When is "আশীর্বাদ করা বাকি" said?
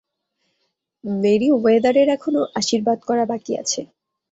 2.59-3.51